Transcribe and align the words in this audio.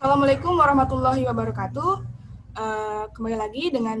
Assalamualaikum 0.00 0.56
warahmatullahi 0.56 1.28
wabarakatuh. 1.28 1.92
Uh, 2.56 3.04
kembali 3.12 3.36
lagi 3.36 3.68
dengan 3.68 4.00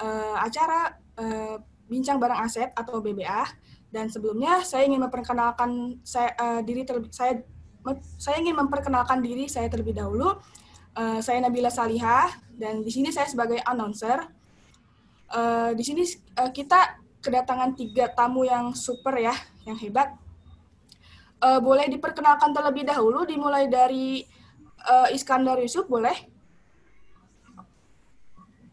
uh, 0.00 0.36
acara 0.40 0.96
uh, 1.20 1.60
Bincang 1.84 2.16
Barang 2.16 2.48
Aset 2.48 2.72
atau 2.72 3.04
BBA. 3.04 3.44
Dan 3.92 4.08
sebelumnya 4.08 4.64
saya 4.64 4.88
ingin 4.88 5.04
memperkenalkan 5.04 6.00
saya, 6.00 6.32
uh, 6.32 6.64
diri 6.64 6.80
terlebih 6.88 7.12
saya 7.12 7.44
saya 8.16 8.40
ingin 8.40 8.56
memperkenalkan 8.56 9.20
diri 9.20 9.52
saya 9.52 9.68
terlebih 9.68 10.00
dahulu. 10.00 10.32
Uh, 10.96 11.20
saya 11.20 11.44
Nabila 11.44 11.68
Salihah 11.68 12.32
dan 12.56 12.80
di 12.80 12.88
sini 12.88 13.12
saya 13.12 13.28
sebagai 13.28 13.60
announcer. 13.68 14.32
Uh, 15.28 15.76
di 15.76 15.84
sini 15.84 16.08
uh, 16.40 16.48
kita 16.56 17.04
kedatangan 17.20 17.76
tiga 17.76 18.08
tamu 18.16 18.48
yang 18.48 18.72
super 18.72 19.12
ya, 19.20 19.36
yang 19.68 19.76
hebat. 19.76 20.08
Uh, 21.36 21.60
boleh 21.60 21.84
diperkenalkan 21.92 22.56
terlebih 22.56 22.88
dahulu, 22.88 23.28
dimulai 23.28 23.68
dari 23.68 24.37
uh, 24.86 25.08
Iskandar 25.10 25.58
Yusuf, 25.58 25.90
boleh? 25.90 26.14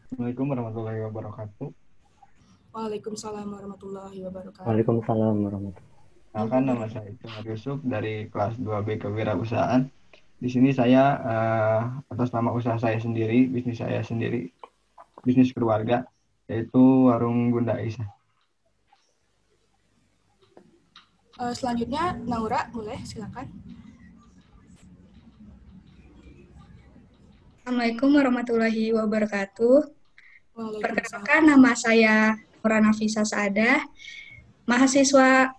Assalamualaikum 0.05 0.45
warahmatullahi 0.47 0.99
wabarakatuh. 1.09 1.67
Waalaikumsalam 2.75 3.47
warahmatullahi 3.49 4.17
wabarakatuh. 4.27 4.67
Waalaikumsalam 4.67 5.35
warahmatullahi 5.47 5.95
wabarakatuh. 6.35 6.67
nama 6.67 6.85
saya 6.91 7.07
Iskandar 7.09 7.45
Yusuf 7.47 7.77
dari 7.81 8.27
kelas 8.29 8.59
2B 8.59 9.01
Kewirausahaan. 9.01 9.87
Di 10.35 10.49
sini 10.51 10.75
saya 10.75 11.15
uh, 11.23 11.81
atas 12.11 12.35
nama 12.35 12.51
usaha 12.51 12.75
saya 12.75 12.99
sendiri, 12.99 13.47
bisnis 13.47 13.79
saya 13.79 14.03
sendiri, 14.03 14.51
bisnis 15.23 15.55
keluarga, 15.55 16.03
yaitu 16.51 17.07
Warung 17.07 17.55
Bunda 17.55 17.79
Isa. 17.79 18.03
Uh, 21.35 21.51
selanjutnya 21.51 22.15
Naura, 22.23 22.67
boleh 22.71 22.99
silakan. 23.03 23.51
Assalamualaikum 27.66 28.13
warahmatullahi 28.13 28.94
wabarakatuh. 28.94 29.90
Perkenalkan 30.85 31.49
nama 31.49 31.74
saya 31.74 32.38
Nura 32.62 32.77
Nafisa 32.77 33.26
Saada, 33.26 33.82
mahasiswa 34.70 35.49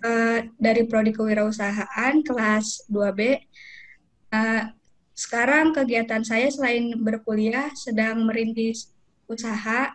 uh, 0.00 0.38
dari 0.56 0.88
Prodi 0.88 1.12
Kewirausahaan 1.12 2.24
kelas 2.24 2.88
2B. 2.88 3.20
Uh, 3.20 3.36
eh, 4.32 4.62
sekarang 5.12 5.76
kegiatan 5.76 6.24
saya 6.24 6.48
selain 6.48 6.96
berkuliah 6.96 7.68
sedang 7.76 8.24
merintis 8.24 8.88
usaha 9.28 9.92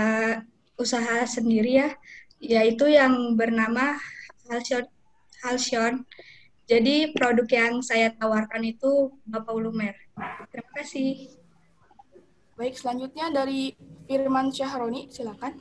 uh, 0.00 0.34
usaha 0.80 1.28
sendiri 1.28 1.84
ya 1.84 1.90
yaitu 2.40 2.88
yang 2.88 3.36
bernama 3.36 4.00
Halcyon. 4.48 4.88
Halcyon. 5.44 6.08
Jadi 6.64 7.12
produk 7.12 7.44
yang 7.52 7.84
saya 7.84 8.16
tawarkan 8.16 8.64
itu 8.64 9.12
Bapak 9.28 9.60
Lumer. 9.60 10.05
Terima 10.16 10.70
kasih. 10.80 11.28
Baik, 12.56 12.74
selanjutnya 12.80 13.28
dari 13.28 13.76
Firman 14.08 14.48
Syahroni, 14.48 15.12
silakan. 15.12 15.52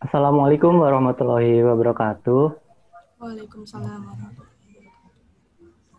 Assalamualaikum 0.00 0.80
warahmatullahi 0.80 1.60
wabarakatuh. 1.64 2.44
Waalaikumsalam 3.20 4.04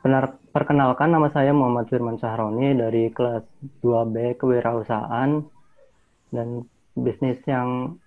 Benar, 0.05 0.37
perkenalkan 0.53 1.09
nama 1.09 1.29
saya 1.33 1.49
Muhammad 1.53 1.89
Firman 1.89 2.21
Sahroni 2.21 2.77
dari 2.77 3.09
kelas 3.09 3.45
2B 3.81 4.37
Kewirausahaan 4.37 5.41
dan 6.29 6.47
bisnis 6.93 7.41
yang 7.49 7.97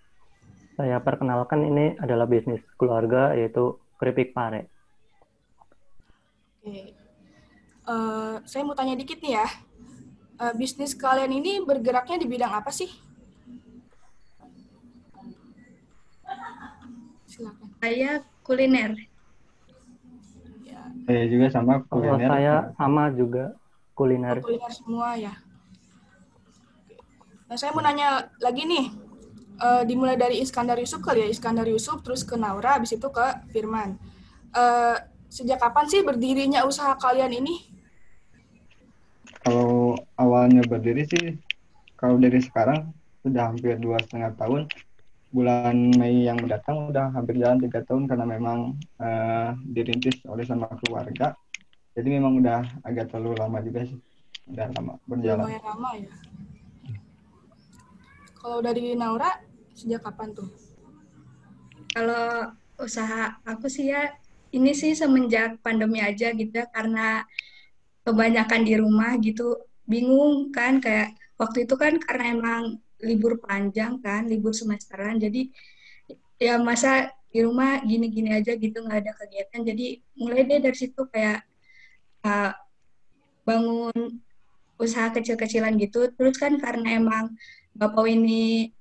saya 0.79 1.03
perkenalkan 1.03 1.67
ini 1.67 1.99
adalah 1.99 2.31
bisnis 2.31 2.63
keluarga 2.79 3.35
yaitu 3.35 3.75
keripik 3.99 4.31
pare. 4.31 4.71
Oke. 6.63 6.95
Uh, 7.83 8.39
saya 8.47 8.63
mau 8.63 8.79
tanya 8.79 8.95
dikit 8.95 9.19
nih 9.19 9.43
ya. 9.43 9.47
Uh, 10.39 10.55
bisnis 10.55 10.95
kalian 10.95 11.35
ini 11.35 11.59
bergeraknya 11.67 12.23
di 12.23 12.31
bidang 12.31 12.55
apa 12.55 12.71
sih? 12.71 12.87
Silakan. 17.27 17.75
Saya 17.83 18.23
kuliner. 18.47 18.95
Saya 21.11 21.25
juga 21.27 21.47
sama 21.51 21.83
kuliner. 21.91 22.23
Kalau 22.23 22.39
saya 22.39 22.55
sama 22.79 23.03
juga 23.11 23.45
kuliner. 23.99 24.39
Oh, 24.39 24.47
kuliner 24.47 24.71
semua 24.71 25.19
ya. 25.19 25.35
Nah, 27.51 27.57
saya 27.59 27.75
mau 27.75 27.83
nanya 27.83 28.31
lagi 28.39 28.63
nih. 28.63 29.08
Uh, 29.59 29.83
dimulai 29.83 30.15
dari 30.15 30.39
Iskandar 30.39 30.79
Yusuf 30.79 31.03
kali 31.03 31.27
ya, 31.27 31.29
Iskandar 31.29 31.67
Yusuf, 31.67 31.99
terus 32.07 32.23
ke 32.23 32.39
Naura, 32.39 32.79
habis 32.79 32.95
itu 32.95 33.11
ke 33.11 33.27
Firman. 33.51 33.99
Uh, 34.55 34.95
sejak 35.27 35.59
kapan 35.59 35.91
sih 35.91 36.07
berdirinya 36.07 36.63
usaha 36.63 36.95
kalian 36.95 37.35
ini? 37.43 37.67
Kalau 39.43 39.99
awalnya 40.15 40.63
berdiri 40.63 41.03
sih, 41.11 41.35
kalau 41.99 42.23
dari 42.23 42.39
sekarang 42.39 42.95
sudah 43.27 43.51
hampir 43.51 43.75
dua 43.83 43.99
setengah 43.99 44.31
tahun. 44.39 44.71
Bulan 45.29 45.93
Mei 46.01 46.25
yang 46.25 46.41
mendatang 46.41 46.89
udah 46.89 47.13
hampir 47.13 47.37
jalan 47.37 47.61
tiga 47.61 47.85
tahun 47.85 48.09
karena 48.09 48.25
memang 48.25 48.81
uh, 48.97 49.53
dirintis 49.61 50.25
oleh 50.25 50.47
sama 50.47 50.71
keluarga. 50.81 51.37
Jadi 51.93 52.09
memang 52.15 52.41
udah 52.41 52.65
agak 52.87 53.13
terlalu 53.13 53.37
lama 53.37 53.59
juga 53.61 53.85
sih. 53.85 53.99
Udah 54.49 54.73
lama 54.73 54.97
berjalan. 55.05 55.45
Lumayan 55.45 55.65
lama 55.67 55.91
ya. 55.99 56.13
Kalau 58.39 58.59
dari 58.65 58.97
Naura 58.97 59.48
sejak 59.79 60.03
kapan 60.03 60.35
tuh 60.35 60.51
kalau 61.95 62.51
usaha 62.83 63.39
aku 63.47 63.71
sih 63.71 63.95
ya 63.95 64.11
ini 64.51 64.75
sih 64.75 64.99
semenjak 64.99 65.63
pandemi 65.63 66.03
aja 66.03 66.35
gitu 66.35 66.51
ya 66.51 66.67
karena 66.75 67.23
kebanyakan 68.03 68.63
di 68.67 68.75
rumah 68.75 69.15
gitu 69.23 69.69
bingung 69.87 70.51
kan 70.51 70.83
kayak 70.83 71.15
waktu 71.39 71.65
itu 71.65 71.75
kan 71.79 71.97
karena 72.03 72.25
emang 72.35 72.63
libur 73.03 73.39
panjang 73.39 74.03
kan, 74.03 74.27
libur 74.27 74.51
semesteran. 74.51 75.17
Jadi 75.23 75.51
ya 76.39 76.59
masa 76.59 77.11
di 77.31 77.45
rumah 77.45 77.83
gini-gini 77.85 78.35
aja 78.35 78.59
gitu 78.59 78.83
nggak 78.83 78.99
ada 79.07 79.13
kegiatan. 79.15 79.61
Jadi 79.63 79.87
mulai 80.19 80.43
deh 80.45 80.59
dari 80.59 80.77
situ 80.77 81.07
kayak 81.09 81.47
uh, 82.27 82.53
bangun 83.47 84.19
usaha 84.79 85.09
kecil-kecilan 85.15 85.79
gitu. 85.79 86.11
Terus 86.15 86.37
kan 86.37 86.59
karena 86.59 86.99
emang 86.99 87.39
bapak 87.79 88.07
ini 88.11 88.75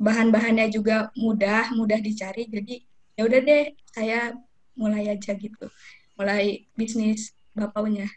bahan-bahannya 0.00 0.72
juga 0.72 1.12
mudah, 1.12 1.76
mudah 1.76 2.00
dicari. 2.00 2.48
Jadi 2.48 2.80
ya 3.20 3.28
udah 3.28 3.40
deh 3.44 3.76
saya 3.92 4.32
mulai 4.72 5.12
aja 5.12 5.36
gitu. 5.36 5.68
Mulai 6.16 6.64
bisnis 6.72 7.36
bapaknya. 7.52 8.08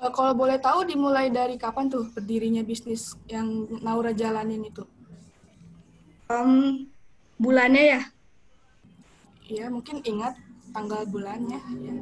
Uh, 0.00 0.12
kalau 0.12 0.36
boleh 0.36 0.60
tahu 0.60 0.84
dimulai 0.84 1.32
dari 1.32 1.56
kapan 1.56 1.88
tuh 1.88 2.08
berdirinya 2.12 2.60
bisnis 2.60 3.16
yang 3.28 3.68
Naura 3.80 4.12
jalanin 4.12 4.64
itu? 4.64 4.84
Um, 6.28 6.88
bulannya 7.40 7.84
ya? 7.96 8.02
Iya, 9.50 9.66
mungkin 9.72 10.04
ingat 10.04 10.36
tanggal 10.70 11.02
bulannya. 11.08 11.58
Ya. 11.58 11.94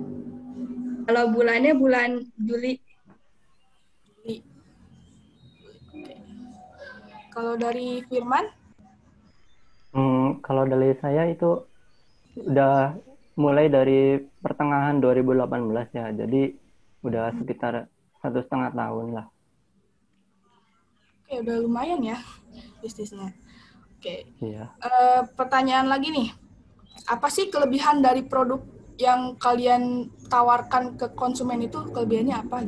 Kalau 1.09 1.25
bulannya 1.33 1.73
bulan 1.73 2.29
Juli. 2.37 2.77
Juli. 4.05 4.58
Kalau 7.39 7.55
dari 7.55 8.03
Firman? 8.11 8.51
Hmm, 9.95 10.43
kalau 10.43 10.67
dari 10.67 10.91
saya 10.99 11.31
itu 11.31 11.63
udah 12.35 12.99
mulai 13.39 13.71
dari 13.71 14.19
pertengahan 14.43 14.99
2018 14.99 15.47
ya. 15.95 16.11
Jadi 16.19 16.59
udah 17.07 17.31
sekitar 17.39 17.87
satu 18.19 18.43
setengah 18.43 18.75
tahun 18.75 19.07
lah. 19.15 19.27
Oke, 21.23 21.47
udah 21.47 21.57
lumayan 21.63 22.03
ya 22.03 22.19
bisnisnya. 22.83 23.31
Oke. 23.95 24.27
Iya. 24.43 24.75
Uh, 24.83 25.23
pertanyaan 25.39 25.87
lagi 25.87 26.11
nih, 26.11 26.35
apa 27.07 27.31
sih 27.31 27.55
kelebihan 27.55 28.03
dari 28.03 28.27
produk 28.27 28.67
yang 28.99 29.39
kalian 29.39 30.11
tawarkan 30.27 30.99
ke 30.99 31.15
konsumen 31.15 31.63
itu 31.63 31.87
kelebihannya 31.95 32.35
apa? 32.35 32.67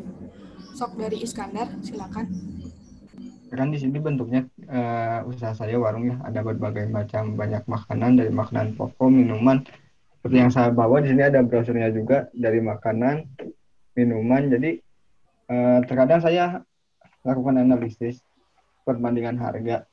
Sok 0.79 0.95
dari 0.95 1.27
Iskandar, 1.27 1.75
silakan. 1.83 2.60
Kan 3.50 3.75
di 3.75 3.79
sini 3.82 3.99
bentuknya 3.99 4.47
uh, 4.70 5.26
usaha 5.26 5.50
saya 5.52 5.75
warung 5.75 6.06
ya, 6.06 6.17
ada 6.23 6.41
berbagai 6.47 6.87
macam 6.87 7.35
banyak 7.35 7.67
makanan 7.67 8.17
dari 8.17 8.31
makanan 8.31 8.79
pokok, 8.79 9.11
minuman. 9.11 9.67
Seperti 10.20 10.37
yang 10.37 10.52
saya 10.52 10.69
bawa 10.70 11.00
di 11.00 11.11
sini 11.17 11.25
ada 11.25 11.41
brosurnya 11.41 11.88
juga 11.91 12.29
dari 12.37 12.61
makanan, 12.61 13.25
minuman. 13.97 14.52
Jadi 14.52 14.76
eh, 15.49 15.79
terkadang 15.88 16.20
saya 16.20 16.61
lakukan 17.25 17.56
analisis 17.56 18.20
perbandingan 18.85 19.41
harga. 19.41 19.88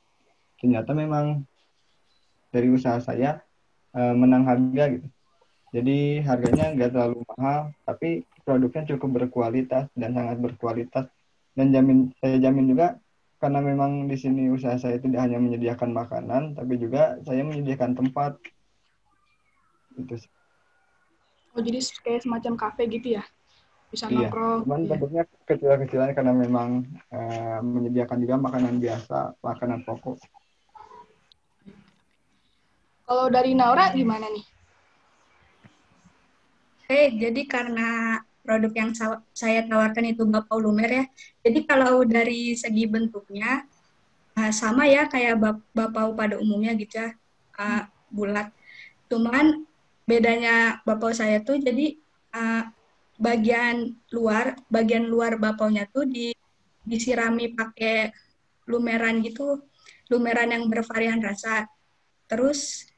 Ternyata 0.60 0.92
memang 0.92 1.48
dari 2.52 2.68
usaha 2.68 3.00
saya 3.00 3.40
eh, 3.96 4.14
menang 4.14 4.44
harga 4.44 4.84
gitu. 5.00 5.08
Jadi 5.72 6.24
harganya 6.24 6.76
nggak 6.76 6.90
terlalu 6.96 7.24
mahal 7.32 7.76
tapi 7.84 8.24
produknya 8.44 8.84
cukup 8.96 9.24
berkualitas 9.24 9.88
dan 9.96 10.12
sangat 10.12 10.44
berkualitas. 10.44 11.08
Dan 11.56 11.74
jamin 11.74 12.12
saya 12.20 12.36
jamin 12.36 12.68
juga 12.68 13.00
karena 13.38 13.62
memang 13.62 14.10
di 14.10 14.18
sini 14.18 14.50
usaha 14.50 14.74
saya 14.74 14.98
tidak 14.98 15.22
hanya 15.22 15.38
menyediakan 15.38 15.94
makanan, 15.94 16.42
tapi 16.58 16.74
juga 16.76 17.16
saya 17.22 17.46
menyediakan 17.46 17.94
tempat. 17.94 18.34
Itu 19.94 20.14
sih. 20.18 20.30
Oh, 21.54 21.62
jadi 21.62 21.78
kayak 22.02 22.22
semacam 22.26 22.54
kafe 22.58 22.86
gitu 22.90 23.18
ya? 23.18 23.24
Bisa 23.88 24.10
Iya, 24.10 24.28
nongkrong. 24.28 24.60
cuman 24.66 24.80
Iya. 24.84 24.88
bentuknya 24.94 25.22
kecil-kecilan 25.48 26.10
karena 26.12 26.32
memang 26.34 26.68
eh, 27.14 27.58
menyediakan 27.62 28.18
juga 28.20 28.34
makanan 28.36 28.74
biasa, 28.82 29.18
makanan 29.40 29.80
pokok. 29.86 30.18
Kalau 33.08 33.26
dari 33.32 33.56
Naura 33.56 33.88
gimana 33.96 34.28
nih? 34.28 34.44
Oke, 36.84 37.00
jadi 37.16 37.42
karena 37.48 38.20
produk 38.48 38.72
yang 38.72 38.90
sa- 38.96 39.20
saya 39.36 39.68
tawarkan 39.68 40.16
itu 40.16 40.24
Bapau 40.24 40.56
Lumer 40.56 40.88
ya. 40.88 41.04
Jadi 41.44 41.68
kalau 41.68 42.00
dari 42.08 42.56
segi 42.56 42.88
bentuknya 42.88 43.68
uh, 44.40 44.48
sama 44.48 44.88
ya 44.88 45.04
kayak 45.04 45.36
bap 45.36 45.60
Bapau 45.76 46.16
pada 46.16 46.40
umumnya 46.40 46.72
gitu 46.80 46.96
ya, 46.96 47.12
uh, 47.60 47.84
bulat. 48.08 48.48
Cuman 49.12 49.68
bedanya 50.08 50.80
Bapau 50.88 51.12
saya 51.12 51.44
tuh 51.44 51.60
jadi 51.60 52.00
uh, 52.32 52.64
bagian 53.20 53.92
luar, 54.08 54.56
bagian 54.72 55.04
luar 55.04 55.36
Bapaunya 55.36 55.84
tuh 55.92 56.08
di 56.08 56.32
disirami 56.88 57.52
pakai 57.52 58.08
lumeran 58.64 59.20
gitu, 59.20 59.60
lumeran 60.08 60.56
yang 60.56 60.64
bervarian 60.72 61.20
rasa. 61.20 61.68
Terus 62.24 62.88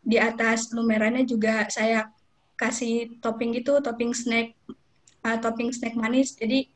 di 0.00 0.16
atas 0.16 0.72
lumerannya 0.72 1.28
juga 1.28 1.68
saya 1.68 2.08
kasih 2.58 3.22
topping 3.22 3.54
gitu, 3.54 3.78
topping 3.78 4.10
snack, 4.10 4.58
uh, 5.22 5.38
topping 5.38 5.70
snack 5.70 5.94
manis. 5.94 6.34
Jadi 6.34 6.66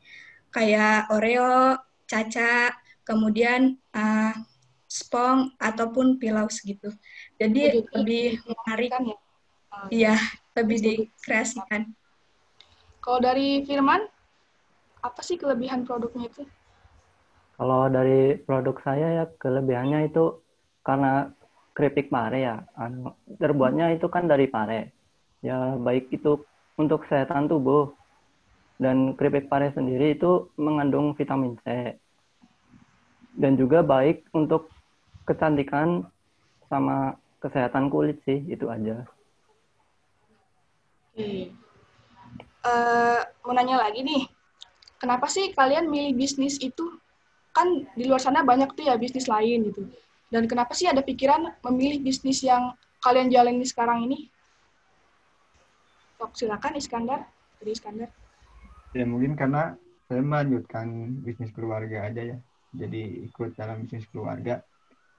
kayak 0.49 1.11
Oreo, 1.11 1.75
caca, 2.07 2.71
kemudian 3.03 3.75
uh, 3.91 4.33
spong 4.87 5.51
ataupun 5.59 6.21
pilaus 6.21 6.63
gitu. 6.63 6.87
Jadi 7.35 7.59
Oh, 7.59 7.69
jadi 7.69 7.79
lebih 7.99 8.25
menarik, 8.47 8.89
Kan 8.95 9.03
ya? 9.11 9.17
Oh, 9.73 9.87
iya, 9.89 10.15
lebih 10.53 10.77
dikreasikan. 10.79 11.91
Kalau 13.01 13.19
dari 13.19 13.65
Firman, 13.65 14.05
apa 15.03 15.19
sih 15.25 15.35
kelebihan 15.35 15.83
produknya 15.83 16.29
itu? 16.29 16.45
Kalau 17.57 17.89
dari 17.89 18.37
produk 18.37 18.77
saya 18.85 19.07
ya 19.21 19.25
kelebihannya 19.27 20.13
itu 20.13 20.39
karena 20.85 21.33
keripik 21.73 22.13
pare 22.13 22.39
ya, 22.45 22.55
anu, 22.77 23.17
terbuatnya 23.41 23.97
itu 23.97 24.05
kan 24.13 24.29
dari 24.29 24.45
pare. 24.45 24.92
Ya 25.43 25.75
baik 25.75 26.07
itu 26.15 26.39
untuk 26.79 27.03
kesehatan 27.03 27.51
tubuh 27.51 27.91
dan 28.79 29.13
keripik 29.19 29.51
pare 29.51 29.75
sendiri 29.75 30.15
itu 30.15 30.47
mengandung 30.55 31.11
vitamin 31.13 31.59
C 31.61 31.99
dan 33.37 33.59
juga 33.59 33.83
baik 33.83 34.23
untuk 34.31 34.71
kecantikan 35.27 36.07
sama 36.71 37.19
kesehatan 37.43 37.91
kulit 37.91 38.23
sih 38.23 38.39
itu 38.47 38.71
aja. 38.71 39.03
Oke. 41.13 41.51
Eh, 42.63 43.21
mau 43.43 43.51
nanya 43.51 43.83
lagi 43.83 44.01
nih, 44.01 44.23
kenapa 44.95 45.27
sih 45.27 45.51
kalian 45.51 45.91
milih 45.91 46.15
bisnis 46.15 46.57
itu? 46.63 46.97
Kan 47.53 47.85
di 47.93 48.07
luar 48.07 48.23
sana 48.23 48.41
banyak 48.41 48.73
tuh 48.73 48.87
ya 48.87 48.95
bisnis 48.97 49.29
lain 49.29 49.69
gitu. 49.69 49.91
Dan 50.31 50.49
kenapa 50.49 50.73
sih 50.73 50.89
ada 50.89 51.05
pikiran 51.05 51.53
memilih 51.69 52.01
bisnis 52.01 52.41
yang 52.41 52.73
kalian 53.03 53.29
jalani 53.29 53.61
sekarang 53.67 54.09
ini? 54.09 54.32
Sok, 56.23 56.39
silakan 56.39 56.79
Iskandar. 56.79 57.27
Jadi 57.59 57.69
Iskandar. 57.75 58.07
Ya 58.95 59.03
mungkin 59.03 59.35
karena 59.35 59.75
saya 60.07 60.23
melanjutkan 60.23 61.19
bisnis 61.19 61.51
keluarga 61.51 62.07
aja 62.07 62.23
ya. 62.23 62.37
Jadi 62.71 63.27
ikut 63.27 63.59
dalam 63.59 63.83
bisnis 63.83 64.07
keluarga. 64.07 64.63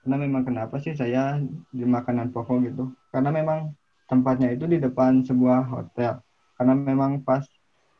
Karena 0.00 0.16
memang 0.16 0.48
kenapa 0.48 0.80
sih 0.80 0.96
saya 0.96 1.36
di 1.68 1.84
makanan 1.84 2.32
pokok 2.32 2.56
gitu? 2.64 2.88
Karena 3.12 3.36
memang 3.36 3.76
tempatnya 4.08 4.56
itu 4.56 4.64
di 4.64 4.80
depan 4.80 5.20
sebuah 5.20 5.68
hotel. 5.68 6.24
Karena 6.56 6.72
memang 6.72 7.20
pas 7.20 7.44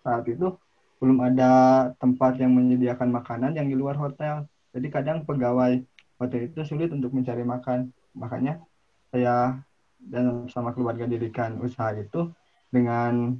saat 0.00 0.24
itu 0.24 0.56
belum 0.96 1.20
ada 1.28 1.52
tempat 2.00 2.40
yang 2.40 2.56
menyediakan 2.56 3.12
makanan 3.12 3.52
yang 3.52 3.68
di 3.68 3.76
luar 3.76 4.00
hotel. 4.00 4.48
Jadi 4.72 4.88
kadang 4.88 5.28
pegawai 5.28 5.76
hotel 6.16 6.48
itu 6.48 6.64
sulit 6.64 6.88
untuk 6.88 7.12
mencari 7.12 7.44
makan. 7.44 7.92
Makanya 8.16 8.64
saya 9.12 9.60
dan 10.00 10.48
sama 10.48 10.72
keluarga 10.72 11.04
dirikan 11.04 11.60
usaha 11.60 11.92
itu 11.92 12.32
dengan 12.75 13.38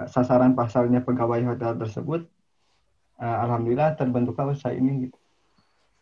uh, 0.00 0.08
sasaran 0.08 0.56
pasarnya 0.56 1.04
pegawai 1.04 1.52
hotel 1.52 1.76
tersebut. 1.76 2.24
Uh, 3.20 3.36
Alhamdulillah 3.44 4.00
terbentuklah 4.00 4.56
usaha 4.56 4.72
ini. 4.72 5.06
Gitu. 5.06 5.18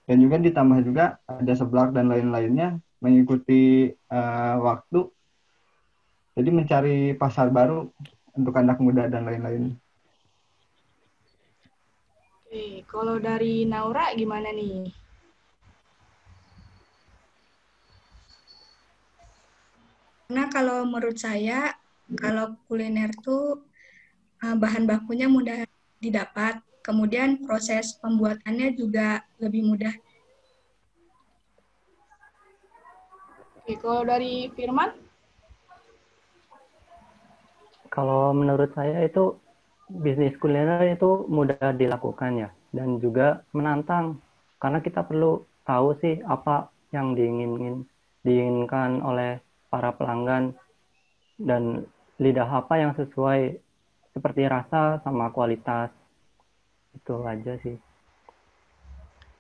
Dan 0.06 0.22
juga 0.22 0.38
ditambah 0.38 0.78
juga 0.86 1.18
ada 1.26 1.52
seblak 1.58 1.90
dan 1.90 2.06
lain-lainnya 2.06 2.78
mengikuti 3.02 3.90
uh, 4.14 4.56
waktu. 4.62 5.10
Jadi 6.38 6.48
mencari 6.48 6.96
pasar 7.18 7.50
baru 7.50 7.90
untuk 8.32 8.54
anak 8.56 8.78
muda 8.78 9.10
dan 9.10 9.26
lain-lain. 9.28 9.74
Oke, 12.48 12.84
kalau 12.88 13.20
dari 13.20 13.68
Naura 13.68 14.12
gimana 14.16 14.48
nih? 14.52 15.02
Karena 20.32 20.48
kalau 20.48 20.88
menurut 20.88 21.20
saya, 21.20 21.76
kalau 22.18 22.56
kuliner 22.68 23.12
tuh 23.22 23.62
uh, 24.44 24.56
bahan 24.56 24.84
bakunya 24.84 25.30
mudah 25.30 25.64
didapat, 26.02 26.60
kemudian 26.82 27.40
proses 27.46 27.96
pembuatannya 28.00 28.74
juga 28.74 29.22
lebih 29.38 29.62
mudah. 29.68 29.94
Oke, 33.62 33.78
kalau 33.78 34.02
dari 34.02 34.50
Firman, 34.58 34.90
Kalau 37.92 38.32
menurut 38.32 38.72
saya 38.72 39.04
itu 39.04 39.36
bisnis 39.92 40.32
kuliner 40.40 40.80
itu 40.88 41.28
mudah 41.28 41.76
dilakukan 41.76 42.40
ya 42.40 42.48
dan 42.72 42.96
juga 43.04 43.44
menantang. 43.52 44.16
Karena 44.56 44.80
kita 44.80 45.04
perlu 45.04 45.44
tahu 45.68 46.00
sih 46.00 46.24
apa 46.24 46.72
yang 46.96 47.12
diinginin 47.12 47.84
diinginkan 48.24 49.04
oleh 49.04 49.44
para 49.68 49.92
pelanggan 49.92 50.56
dan 51.36 51.84
lidah 52.20 52.48
apa 52.48 52.74
yang 52.76 52.92
sesuai 52.92 53.56
seperti 54.12 54.42
rasa 54.44 55.00
sama 55.00 55.32
kualitas 55.32 55.88
itu 56.92 57.14
aja 57.24 57.56
sih. 57.64 57.76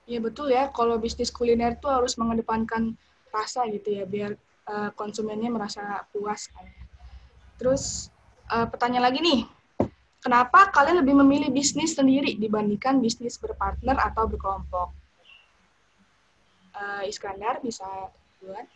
ya 0.02 0.18
betul 0.18 0.50
ya, 0.50 0.68
kalau 0.74 0.98
bisnis 0.98 1.30
kuliner 1.30 1.78
tuh 1.78 1.88
harus 1.88 2.18
mengedepankan 2.18 2.98
rasa 3.30 3.64
gitu 3.70 4.02
ya, 4.02 4.04
biar 4.04 4.34
eh, 4.68 4.90
konsumennya 4.98 5.48
merasa 5.48 6.04
puas 6.10 6.50
kan. 6.50 6.66
Terus 7.56 8.10
eh, 8.50 8.66
pertanyaan 8.66 9.06
lagi 9.08 9.20
nih, 9.22 9.40
kenapa 10.20 10.68
kalian 10.74 11.00
lebih 11.06 11.14
memilih 11.22 11.50
bisnis 11.54 11.94
sendiri 11.94 12.34
dibandingkan 12.36 12.98
bisnis 12.98 13.38
berpartner 13.38 13.96
atau 13.96 14.26
berkelompok? 14.26 14.90
Eh, 16.72 17.10
Iskandar 17.12 17.62
bisa 17.62 17.86
duluan. 18.40 18.66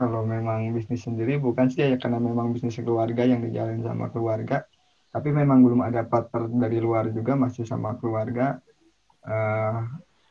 Kalau 0.00 0.24
memang 0.24 0.72
bisnis 0.72 1.04
sendiri 1.04 1.36
bukan 1.36 1.68
sih 1.68 1.84
ya 1.84 2.00
karena 2.00 2.16
memang 2.16 2.56
bisnis 2.56 2.80
keluarga 2.80 3.20
yang 3.20 3.44
dijalin 3.44 3.84
sama 3.84 4.08
keluarga. 4.08 4.64
Tapi 5.12 5.28
memang 5.28 5.60
belum 5.60 5.84
ada 5.84 6.08
partner 6.08 6.48
dari 6.48 6.80
luar 6.80 7.12
juga 7.12 7.36
masih 7.36 7.68
sama 7.68 8.00
keluarga. 8.00 8.64
Eh, 9.20 9.78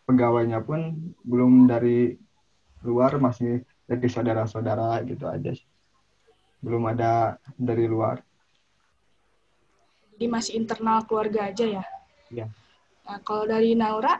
pegawainya 0.10 0.66
pun 0.66 1.14
belum 1.22 1.70
dari 1.70 2.18
luar 2.82 3.22
masih 3.22 3.62
dari 3.86 4.10
saudara-saudara 4.10 5.06
gitu 5.06 5.30
aja 5.30 5.54
sih. 5.54 5.70
Belum 6.66 6.90
ada 6.90 7.38
dari 7.54 7.86
luar. 7.86 8.26
Jadi 10.18 10.26
masih 10.26 10.58
internal 10.58 11.06
keluarga 11.06 11.46
aja 11.46 11.66
ya? 11.78 11.86
Iya. 12.34 12.50
Nah, 13.06 13.22
kalau 13.22 13.46
dari 13.46 13.78
Naura, 13.78 14.18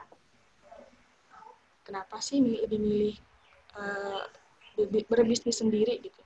kenapa 1.82 2.22
sih 2.22 2.38
milih, 2.38 2.60
lebih 2.70 2.78
milih 2.78 3.16
bi- 3.18 4.39
berbisnis 4.88 5.60
sendiri 5.60 6.00
gitu? 6.00 6.22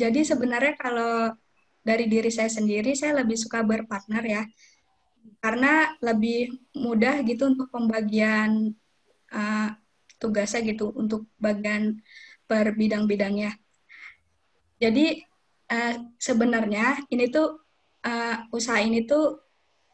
Jadi 0.00 0.24
sebenarnya 0.24 0.78
kalau 0.80 1.36
dari 1.84 2.08
diri 2.08 2.32
saya 2.32 2.48
sendiri, 2.48 2.96
saya 2.96 3.20
lebih 3.20 3.36
suka 3.36 3.60
berpartner 3.60 4.24
ya. 4.24 4.42
Karena 5.40 5.92
lebih 6.00 6.56
mudah 6.76 7.20
gitu 7.24 7.52
untuk 7.52 7.68
pembagian 7.68 8.72
uh, 9.32 9.68
tugasnya 10.16 10.64
gitu, 10.64 10.92
untuk 10.96 11.28
bagian 11.36 12.00
per 12.48 12.72
bidang-bidangnya. 12.72 13.52
Jadi 14.80 15.20
uh, 15.68 15.94
sebenarnya 16.16 17.04
ini 17.12 17.28
tuh 17.28 17.60
uh, 18.04 18.36
usaha 18.56 18.80
ini 18.80 19.04
tuh 19.04 19.36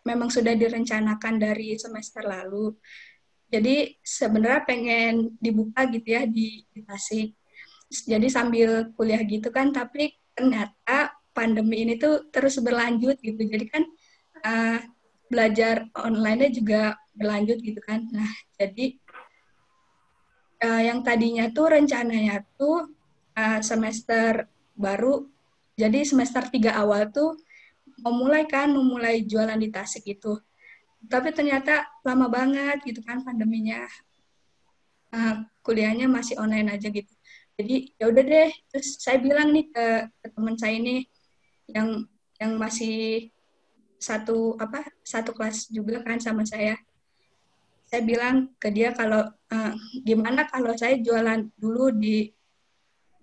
memang 0.07 0.31
sudah 0.31 0.55
direncanakan 0.55 1.35
dari 1.43 1.75
semester 1.75 2.23
lalu. 2.23 2.71
Jadi 3.47 3.95
sebenarnya 4.03 4.63
pengen 4.67 5.39
dibuka 5.39 5.87
gitu 5.87 6.09
ya 6.19 6.27
di, 6.27 6.67
di 6.75 6.81
Tasik. 6.83 7.31
Jadi 7.87 8.27
sambil 8.27 8.91
kuliah 8.99 9.23
gitu 9.23 9.49
kan, 9.55 9.71
tapi 9.71 10.19
ternyata 10.35 11.15
pandemi 11.31 11.87
ini 11.87 11.95
tuh 11.95 12.27
terus 12.35 12.59
berlanjut 12.59 13.21
gitu. 13.23 13.39
Jadi 13.39 13.65
kan 13.71 13.83
uh, 14.43 14.79
belajar 15.31 15.87
online-nya 15.95 16.51
juga 16.51 16.83
berlanjut 17.15 17.59
gitu 17.63 17.79
kan. 17.83 18.03
Nah, 18.11 18.31
jadi 18.59 18.99
uh, 20.67 20.83
yang 20.83 21.07
tadinya 21.07 21.47
tuh 21.51 21.67
rencananya 21.79 22.43
tuh 22.59 22.91
uh, 23.39 23.61
semester 23.63 24.51
baru, 24.77 25.25
jadi 25.79 26.05
semester 26.05 26.51
tiga 26.53 26.77
awal 26.77 27.09
tuh 27.15 27.39
memulai 28.03 28.45
kan, 28.45 28.75
memulai 28.75 29.25
jualan 29.25 29.57
di 29.57 29.69
Tasik 29.73 30.05
itu. 30.05 30.37
Tapi 31.07 31.29
ternyata 31.33 31.87
lama 32.03 32.27
banget 32.27 32.83
gitu 32.83 33.01
kan 33.03 33.23
pandeminya. 33.23 33.87
Uh, 35.15 35.47
kuliahnya 35.63 36.11
masih 36.11 36.37
online 36.37 36.77
aja 36.77 36.91
gitu. 36.91 37.13
Jadi 37.57 37.97
ya 37.97 38.13
udah 38.13 38.25
deh, 38.27 38.51
terus 38.69 39.01
saya 39.01 39.17
bilang 39.17 39.55
nih 39.55 39.71
ke, 39.73 39.87
ke 40.21 40.27
teman 40.35 40.61
saya 40.61 40.77
ini 40.77 41.09
yang 41.73 42.05
yang 42.37 42.61
masih 42.61 43.33
satu 43.97 44.61
apa 44.61 44.85
satu 45.01 45.33
kelas 45.33 45.73
juga 45.73 46.05
kan 46.05 46.21
sama 46.21 46.45
saya 46.45 46.77
saya 47.87 48.03
bilang 48.03 48.53
ke 48.61 48.69
dia 48.69 48.93
kalau 48.93 49.25
uh, 49.31 49.73
gimana 50.05 50.45
kalau 50.51 50.75
saya 50.77 50.99
jualan 51.01 51.49
dulu 51.57 51.95
di 51.95 52.29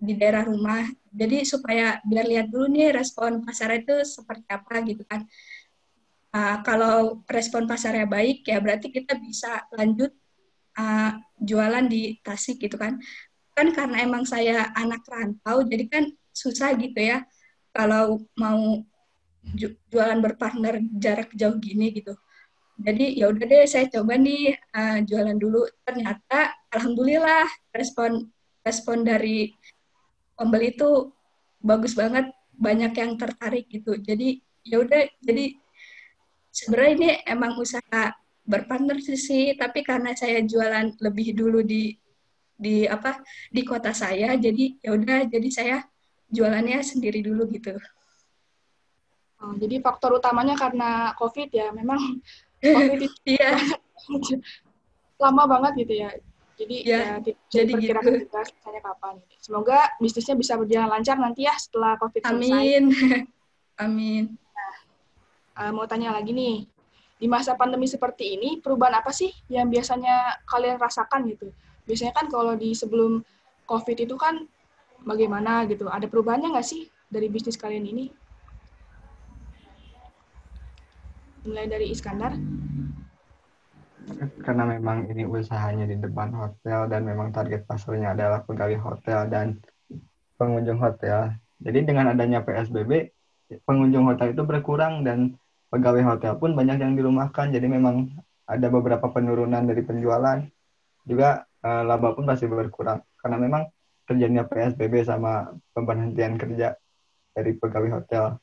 di 0.00 0.12
daerah 0.18 0.44
rumah 0.44 0.82
jadi 1.14 1.46
supaya 1.46 2.02
biar 2.02 2.26
lihat 2.26 2.46
dulu 2.50 2.68
nih 2.68 2.90
respon 2.90 3.44
pasar 3.46 3.70
itu 3.78 4.02
seperti 4.02 4.44
apa 4.50 4.82
gitu 4.82 5.06
kan 5.06 5.24
uh, 6.34 6.56
kalau 6.66 7.22
respon 7.30 7.70
pasarnya 7.70 8.10
baik 8.10 8.42
ya 8.44 8.58
berarti 8.58 8.90
kita 8.90 9.14
bisa 9.22 9.64
lanjut 9.70 10.10
uh, 10.76 11.14
jualan 11.38 11.86
di 11.86 12.18
Tasik 12.20 12.58
gitu 12.58 12.74
kan. 12.76 12.98
Kan 13.54 13.70
karena 13.70 14.02
emang 14.02 14.26
saya 14.26 14.74
anak 14.74 15.06
rantau 15.06 15.62
jadi 15.62 15.86
kan 15.86 16.04
susah 16.34 16.74
gitu 16.74 16.98
ya 16.98 17.22
kalau 17.70 18.26
mau 18.34 18.82
jualan 19.90 20.18
berpartner 20.18 20.82
jarak 20.98 21.30
jauh 21.38 21.54
gini 21.62 21.94
gitu. 21.94 22.18
Jadi 22.74 23.14
ya 23.14 23.30
udah 23.30 23.46
deh 23.46 23.62
saya 23.70 23.86
coba 23.86 24.18
nih 24.18 24.58
uh, 24.74 24.98
jualan 25.06 25.38
dulu. 25.38 25.62
Ternyata 25.86 26.50
alhamdulillah 26.74 27.46
respon 27.70 28.26
respon 28.66 29.06
dari 29.06 29.54
pembeli 30.34 30.74
itu 30.74 31.14
bagus 31.62 31.94
banget 31.94 32.34
banyak 32.58 32.90
yang 32.98 33.14
tertarik 33.14 33.70
gitu. 33.70 33.94
Jadi 34.02 34.42
ya 34.66 34.82
udah 34.82 35.06
jadi 35.22 35.54
sebenarnya 36.54 36.92
ini 36.94 37.08
emang 37.26 37.58
usaha 37.58 38.14
berpartner 38.46 39.02
sih 39.02 39.58
tapi 39.58 39.82
karena 39.82 40.14
saya 40.14 40.38
jualan 40.46 40.94
lebih 41.02 41.34
dulu 41.34 41.66
di 41.66 41.98
di 42.54 42.86
apa 42.86 43.18
di 43.50 43.66
kota 43.66 43.90
saya 43.90 44.38
jadi 44.38 44.78
ya 44.78 44.94
udah 44.94 45.26
jadi 45.26 45.48
saya 45.50 45.76
jualannya 46.30 46.78
sendiri 46.86 47.18
dulu 47.26 47.50
gitu 47.50 47.74
oh, 49.42 49.54
jadi 49.58 49.82
faktor 49.82 50.22
utamanya 50.22 50.54
karena 50.54 51.10
covid 51.18 51.50
ya 51.50 51.74
memang 51.74 51.98
COVID 52.64 53.00
itu 53.04 53.18
iya. 53.28 53.52
lama 55.22 55.44
banget 55.46 55.72
gitu 55.84 55.94
ya. 56.00 56.10
Jadi 56.54 56.76
ya, 56.86 57.18
ya 57.18 57.34
jadi 57.50 57.72
gitu. 57.74 57.90
juga 57.98 58.40
misalnya 58.46 58.82
kapan. 58.82 59.14
Semoga 59.42 59.78
bisnisnya 59.98 60.38
bisa 60.38 60.54
berjalan 60.54 60.86
lancar 60.86 61.18
nanti 61.18 61.44
ya 61.44 61.54
setelah 61.58 61.98
COVID 61.98 62.22
Amin. 62.30 62.94
selesai. 62.94 63.26
Amin. 63.82 64.24
Uh, 65.54 65.70
mau 65.70 65.86
tanya 65.86 66.10
lagi 66.10 66.34
nih, 66.34 66.66
di 67.18 67.26
masa 67.30 67.54
pandemi 67.54 67.86
seperti 67.86 68.34
ini, 68.34 68.58
perubahan 68.58 68.98
apa 68.98 69.14
sih 69.14 69.30
yang 69.46 69.70
biasanya 69.70 70.42
kalian 70.50 70.76
rasakan 70.82 71.30
gitu? 71.30 71.54
Biasanya 71.86 72.10
kan 72.10 72.26
kalau 72.26 72.58
di 72.58 72.74
sebelum 72.74 73.22
COVID 73.70 73.96
itu 74.02 74.18
kan 74.18 74.44
bagaimana 75.06 75.62
gitu? 75.70 75.86
Ada 75.86 76.10
perubahannya 76.10 76.50
nggak 76.50 76.66
sih 76.66 76.90
dari 77.06 77.30
bisnis 77.30 77.54
kalian 77.54 77.86
ini? 77.86 78.10
mulai 81.44 81.68
dari 81.68 81.92
Iskandar? 81.92 82.32
Karena 84.44 84.64
memang 84.68 85.08
ini 85.08 85.24
usahanya 85.24 85.88
di 85.88 85.96
depan 85.96 86.32
hotel 86.32 86.88
dan 86.92 87.08
memang 87.08 87.32
target 87.32 87.64
pasarnya 87.64 88.12
adalah 88.12 88.44
pegawai 88.44 88.76
hotel 88.80 89.28
dan 89.32 89.60
pengunjung 90.36 90.80
hotel. 90.80 91.32
Jadi 91.60 91.88
dengan 91.88 92.12
adanya 92.12 92.44
PSBB, 92.44 93.12
pengunjung 93.64 94.04
hotel 94.08 94.36
itu 94.36 94.42
berkurang 94.44 95.04
dan 95.04 95.36
pegawai 95.74 96.14
hotel 96.14 96.38
pun 96.38 96.54
banyak 96.54 96.78
yang 96.78 96.94
dirumahkan. 96.94 97.50
Jadi 97.50 97.66
memang 97.66 98.14
ada 98.46 98.70
beberapa 98.70 99.10
penurunan 99.10 99.66
dari 99.66 99.82
penjualan. 99.82 100.38
Juga 101.02 101.42
eh, 101.66 101.82
laba 101.82 102.14
pun 102.14 102.22
masih 102.22 102.46
berkurang. 102.46 103.02
Karena 103.18 103.42
memang 103.42 103.66
terjadinya 104.06 104.46
PSBB 104.46 105.02
sama 105.02 105.50
pemberhentian 105.74 106.38
kerja 106.38 106.78
dari 107.34 107.50
pegawai 107.58 107.90
hotel. 107.98 108.38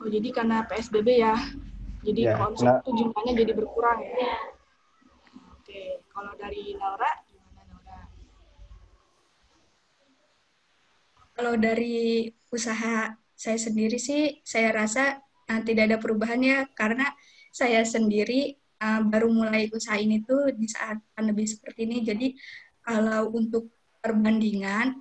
Oh, 0.00 0.08
jadi 0.08 0.28
karena 0.30 0.64
PSBB 0.70 1.08
ya. 1.18 1.34
Jadi 2.00 2.22
ya, 2.24 2.38
konsumsi 2.40 2.80
itu 2.80 2.90
jumlahnya 3.04 3.32
jadi 3.44 3.52
berkurang 3.52 4.00
ya. 4.00 4.32
Oke, 5.52 6.00
kalau 6.08 6.32
dari 6.40 6.72
Laura 6.80 7.10
gimana 7.28 7.60
Laura? 7.68 8.00
Kalau 11.40 11.56
dari 11.56 12.28
usaha 12.52 13.16
saya 13.32 13.56
sendiri 13.56 13.96
sih 13.96 14.44
saya 14.44 14.76
rasa 14.76 15.24
uh, 15.48 15.60
tidak 15.64 15.88
ada 15.88 15.96
perubahannya 15.96 16.68
karena 16.76 17.08
saya 17.48 17.80
sendiri 17.80 18.60
uh, 18.76 19.00
baru 19.08 19.32
mulai 19.32 19.72
usaha 19.72 19.96
ini 19.96 20.20
tuh 20.20 20.52
di 20.52 20.68
saat 20.68 21.00
pandemi 21.16 21.48
seperti 21.48 21.88
ini. 21.88 22.04
Jadi 22.04 22.36
kalau 22.84 23.32
untuk 23.32 23.72
perbandingan 24.04 25.00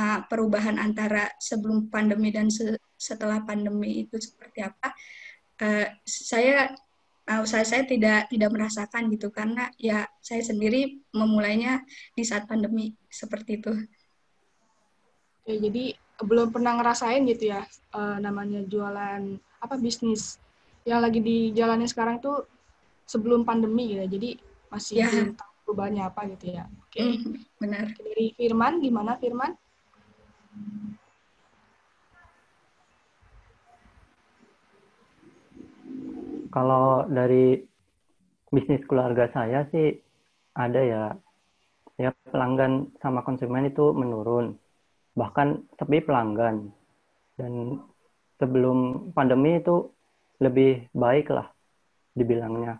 uh, 0.00 0.24
perubahan 0.24 0.80
antara 0.80 1.28
sebelum 1.36 1.92
pandemi 1.92 2.32
dan 2.32 2.48
se 2.48 2.80
setelah 2.96 3.44
pandemi 3.44 4.08
itu 4.08 4.16
seperti 4.16 4.64
apa 4.64 4.88
uh, 5.60 5.86
saya 6.08 6.72
uh, 7.28 7.44
saya 7.44 7.68
saya 7.68 7.84
tidak 7.84 8.32
tidak 8.32 8.50
merasakan 8.56 9.12
gitu 9.12 9.28
karena 9.28 9.68
ya 9.76 10.08
saya 10.24 10.40
sendiri 10.40 11.04
memulainya 11.12 11.84
di 12.16 12.24
saat 12.24 12.48
pandemi 12.48 12.96
seperti 13.12 13.60
itu. 13.60 13.84
Oke, 15.44 15.60
jadi 15.60 15.92
belum 16.24 16.56
pernah 16.56 16.80
ngerasain 16.80 17.20
gitu 17.28 17.52
ya 17.52 17.68
uh, 17.92 18.16
namanya 18.16 18.64
jualan 18.64 19.36
apa 19.60 19.76
bisnis 19.76 20.40
yang 20.88 21.04
lagi 21.04 21.20
dijalani 21.20 21.84
sekarang 21.84 22.16
tuh 22.16 22.48
sebelum 23.04 23.44
pandemi 23.44 23.92
gitu 23.92 24.00
ya. 24.00 24.06
Jadi 24.08 24.30
masih 24.72 24.94
ya. 25.04 25.08
belum 25.12 25.28
tahu 25.36 25.52
perubahannya 25.68 26.02
apa 26.08 26.20
gitu 26.32 26.46
ya. 26.48 26.64
Oke. 26.64 26.96
Mm, 26.96 27.44
benar. 27.60 27.84
Dari 27.92 28.26
Firman 28.40 28.80
gimana 28.80 29.20
Firman? 29.20 29.52
Kalau 36.48 37.04
dari 37.04 37.60
bisnis 38.48 38.80
keluarga 38.88 39.28
saya 39.28 39.68
sih 39.68 39.92
ada 40.56 40.80
ya, 40.80 41.04
ya 42.00 42.16
pelanggan 42.32 42.94
sama 43.04 43.20
konsumen 43.26 43.68
itu 43.68 43.92
menurun, 43.92 44.56
bahkan 45.14 45.62
sepi 45.78 46.02
pelanggan. 46.02 46.70
Dan 47.34 47.82
sebelum 48.38 49.10
pandemi 49.14 49.58
itu 49.58 49.90
lebih 50.42 50.90
baik 50.94 51.30
lah 51.30 51.50
dibilangnya 52.14 52.78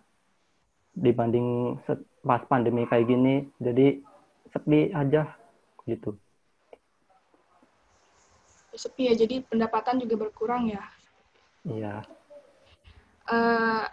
dibanding 0.95 1.75
pas 2.23 2.39
pandemi 2.47 2.87
kayak 2.87 3.07
gini 3.07 3.51
jadi 3.59 3.99
sepi 4.47 4.95
aja 4.95 5.27
gitu 5.83 6.15
sepi 8.75 9.11
ya 9.11 9.13
jadi 9.15 9.43
pendapatan 9.43 9.99
juga 9.99 10.27
berkurang 10.27 10.71
ya 10.71 10.83
iya 11.67 12.03
uh, 13.31 13.83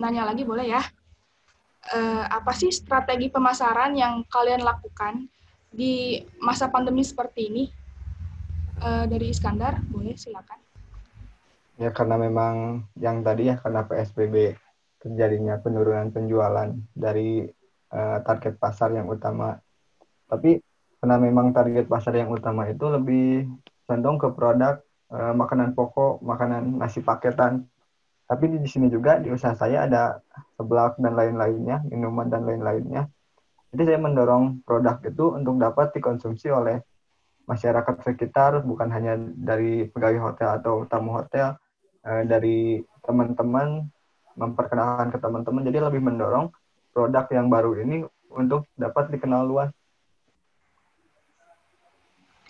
nanya 0.00 0.24
lagi 0.26 0.42
boleh 0.42 0.66
ya. 0.66 0.82
Uh, 1.90 2.28
apa 2.28 2.52
sih 2.52 2.68
strategi 2.68 3.32
pemasaran 3.32 3.96
yang 3.96 4.20
kalian 4.28 4.60
lakukan 4.60 5.26
di 5.70 6.20
masa 6.42 6.68
pandemi 6.68 7.06
seperti 7.06 7.40
ini? 7.50 7.64
Uh, 8.80 9.04
dari 9.04 9.28
Iskandar, 9.28 9.76
boleh 9.92 10.16
silakan. 10.16 10.56
Ya 11.76 11.92
karena 11.92 12.16
memang 12.16 12.84
yang 12.96 13.20
tadi 13.20 13.52
ya 13.52 13.60
karena 13.60 13.84
PSBB 13.84 14.56
terjadinya 15.00 15.60
penurunan 15.60 16.12
penjualan 16.12 16.72
dari 16.92 17.44
uh, 17.92 18.18
target 18.24 18.56
pasar 18.56 18.92
yang 18.96 19.08
utama. 19.08 19.60
Tapi 20.28 20.60
karena 21.00 21.16
memang 21.20 21.52
target 21.52 21.88
pasar 21.88 22.16
yang 22.16 22.32
utama 22.32 22.68
itu 22.68 22.88
lebih 22.88 23.48
condong 23.84 24.16
ke 24.16 24.28
produk 24.32 24.80
uh, 25.12 25.32
makanan 25.36 25.76
pokok, 25.76 26.24
makanan 26.24 26.80
nasi 26.80 27.04
paketan 27.04 27.68
tapi 28.30 28.46
di 28.46 28.62
sini 28.70 28.86
juga 28.86 29.18
di 29.18 29.26
usaha 29.26 29.58
saya 29.58 29.90
ada 29.90 30.22
seblak 30.54 30.94
dan 31.02 31.18
lain-lainnya, 31.18 31.82
minuman 31.90 32.30
dan 32.30 32.46
lain-lainnya. 32.46 33.10
Jadi 33.70 33.82
saya 33.86 33.98
mendorong 34.02 34.66
produk 34.66 34.98
itu 35.06 35.24
untuk 35.34 35.54
dapat 35.62 35.94
dikonsumsi 35.94 36.50
oleh 36.50 36.82
masyarakat 37.46 38.02
sekitar, 38.02 38.62
bukan 38.66 38.90
hanya 38.90 39.14
dari 39.18 39.86
pegawai 39.86 40.30
hotel 40.30 40.48
atau 40.58 40.74
tamu 40.90 41.14
hotel, 41.14 41.54
eh, 42.02 42.26
dari 42.26 42.82
teman-teman 43.06 43.86
memperkenalkan 44.34 45.14
ke 45.14 45.18
teman-teman. 45.22 45.62
Jadi 45.66 45.78
lebih 45.78 46.02
mendorong 46.02 46.50
produk 46.90 47.26
yang 47.30 47.46
baru 47.46 47.78
ini 47.78 48.02
untuk 48.34 48.66
dapat 48.74 49.14
dikenal 49.14 49.46
luas. 49.46 49.70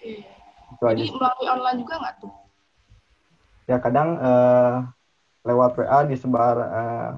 Oke. 0.00 0.24
Jadi 0.80 1.12
melalui 1.12 1.46
online 1.48 1.78
juga 1.84 1.94
nggak 2.00 2.16
tuh? 2.24 2.32
ya 3.70 3.78
kadang 3.78 4.18
uh, 4.18 4.82
lewat 5.46 5.78
WA 5.78 6.02
disebar 6.10 6.56
uh, 6.58 7.10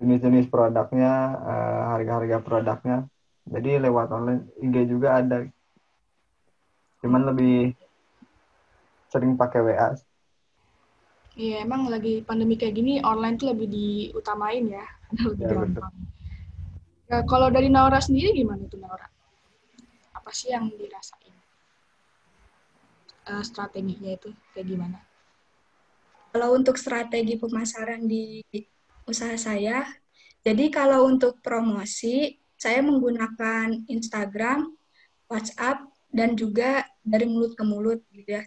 jenis-jenis 0.00 0.48
produknya, 0.48 1.36
uh, 1.36 1.82
harga-harga 1.96 2.40
produknya. 2.40 2.98
Jadi 3.44 3.70
lewat 3.84 4.08
online 4.08 4.48
IG 4.56 4.88
juga 4.88 5.20
ada. 5.20 5.44
Cuman 7.04 7.28
lebih 7.28 7.76
sering 9.12 9.36
pakai 9.36 9.60
WA. 9.60 9.92
Iya, 11.36 11.62
emang 11.62 11.86
lagi 11.92 12.24
pandemi 12.24 12.56
kayak 12.56 12.74
gini 12.74 12.98
online 13.04 13.36
tuh 13.36 13.52
lebih 13.52 13.68
diutamain 13.68 14.64
ya. 14.66 14.86
lebih 15.28 15.46
ya, 15.46 15.52
gampang. 15.52 15.94
Ya, 17.10 17.18
kalau 17.26 17.50
dari 17.50 17.68
Naura 17.68 18.00
sendiri 18.00 18.32
gimana 18.32 18.64
tuh 18.70 18.80
Naura? 18.80 19.08
Apa 20.16 20.30
sih 20.32 20.54
yang 20.54 20.70
dirasain? 20.72 21.34
Uh, 23.28 23.44
strateginya 23.44 24.16
itu 24.16 24.32
kayak 24.56 24.66
gimana? 24.66 24.98
Kalau 26.30 26.54
untuk 26.54 26.78
strategi 26.78 27.34
pemasaran 27.34 28.06
di 28.06 28.38
usaha 29.10 29.34
saya, 29.34 29.84
jadi 30.40 30.72
kalau 30.72 31.04
untuk 31.04 31.42
promosi, 31.44 32.40
saya 32.56 32.80
menggunakan 32.80 33.84
Instagram, 33.88 34.72
WhatsApp, 35.28 35.84
dan 36.10 36.34
juga 36.34 36.84
dari 37.04 37.28
mulut 37.28 37.52
ke 37.54 37.64
mulut 37.64 38.00
gitu 38.10 38.40
ya. 38.40 38.44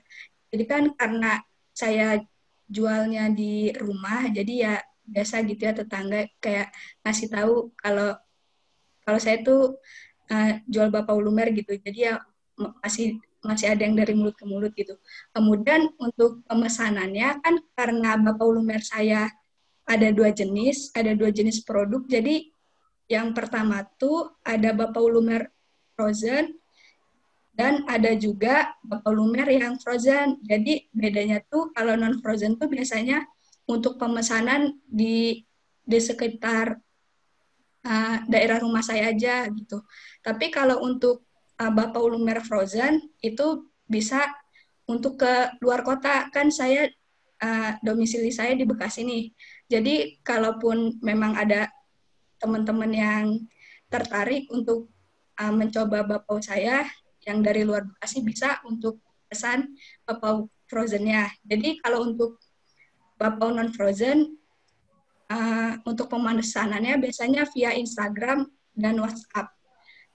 Jadi 0.50 0.64
kan 0.66 0.84
karena 0.98 1.42
saya 1.74 2.22
jualnya 2.70 3.30
di 3.30 3.74
rumah, 3.78 4.30
jadi 4.30 4.54
ya 4.54 4.76
biasa 5.04 5.44
gitu 5.46 5.62
ya 5.68 5.74
tetangga 5.76 6.30
kayak 6.40 6.72
ngasih 7.04 7.28
tahu 7.28 7.76
kalau 7.76 8.16
kalau 9.04 9.20
saya 9.20 9.44
tuh 9.44 9.76
uh, 10.32 10.52
jual 10.66 10.90
bapak 10.90 11.14
ulumer 11.14 11.52
gitu. 11.52 11.76
Jadi 11.78 12.10
ya 12.10 12.22
masih 12.82 13.20
masih 13.44 13.76
ada 13.76 13.84
yang 13.84 13.94
dari 13.94 14.16
mulut 14.16 14.36
ke 14.40 14.46
mulut 14.48 14.72
gitu. 14.74 14.96
Kemudian 15.36 15.92
untuk 16.00 16.42
pemesanannya 16.48 17.44
kan 17.44 17.56
karena 17.76 18.16
bapak 18.18 18.46
ulumer 18.48 18.80
saya 18.80 19.28
ada 19.84 20.08
dua 20.16 20.32
jenis, 20.32 20.92
ada 20.96 21.12
dua 21.14 21.30
jenis 21.30 21.64
produk. 21.64 22.04
Jadi 22.08 22.52
yang 23.12 23.36
pertama 23.36 23.84
tuh 24.00 24.32
ada 24.42 24.72
bapak 24.72 25.02
ulumer 25.04 25.52
frozen, 25.94 26.56
dan 27.54 27.86
ada 27.86 28.18
juga 28.18 28.74
lumer 29.06 29.46
yang 29.54 29.78
frozen. 29.78 30.42
Jadi 30.42 30.90
bedanya 30.90 31.40
tuh 31.46 31.70
kalau 31.72 31.94
non 31.94 32.18
frozen 32.20 32.58
tuh 32.58 32.66
biasanya 32.66 33.22
untuk 33.70 34.02
pemesanan 34.02 34.74
di 34.90 35.46
di 35.86 36.00
sekitar 36.02 36.74
uh, 37.86 38.18
daerah 38.26 38.58
rumah 38.58 38.82
saya 38.82 39.14
aja 39.14 39.46
gitu. 39.54 39.86
Tapi 40.26 40.50
kalau 40.50 40.82
untuk 40.82 41.24
uh, 41.62 41.72
Bapak 41.72 42.02
lumer 42.02 42.42
frozen 42.42 43.00
itu 43.22 43.70
bisa 43.86 44.26
untuk 44.90 45.22
ke 45.22 45.54
luar 45.62 45.86
kota 45.86 46.28
kan 46.34 46.50
saya 46.50 46.90
uh, 47.40 47.72
domisili 47.86 48.34
saya 48.34 48.58
di 48.58 48.66
Bekasi 48.66 49.06
nih. 49.06 49.24
Jadi 49.72 50.20
kalaupun 50.22 51.00
memang 51.00 51.34
ada 51.40 51.72
teman-teman 52.38 52.92
yang 52.92 53.26
tertarik 53.88 54.50
untuk 54.52 54.92
uh, 55.40 55.54
mencoba 55.54 56.04
bapau 56.04 56.42
saya 56.44 56.84
yang 57.24 57.40
dari 57.40 57.64
luar 57.64 57.88
Bekasi 57.88 58.20
bisa 58.26 58.60
untuk 58.68 59.00
pesan 59.32 59.74
bapau 60.04 60.52
frozennya. 60.68 61.32
Jadi 61.48 61.80
kalau 61.80 62.12
untuk 62.12 62.38
bapau 63.16 63.56
non 63.56 63.72
frozen 63.72 64.36
uh, 65.32 65.74
untuk 65.88 66.12
pemesanannya 66.12 67.00
biasanya 67.00 67.48
via 67.56 67.72
Instagram 67.74 68.46
dan 68.76 69.00
WhatsApp. 69.00 69.54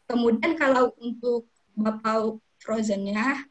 Kemudian 0.04 0.58
kalau 0.58 0.92
untuk 1.00 1.48
bapau 1.72 2.42
frozennya 2.60 3.46